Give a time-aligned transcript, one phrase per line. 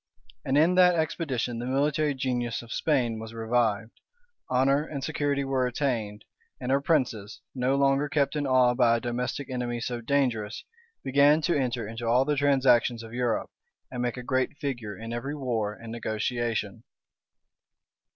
[0.43, 3.91] And in that expedition the military genius of Spain was revived;
[4.49, 6.25] honor and security were attained;
[6.59, 10.63] and her princes, no longer kept in awe by a domestic enemy so dangerous,
[11.03, 13.51] began to enter into all the transactions of Europe,
[13.91, 16.81] and make a great figure in every war and negotiation.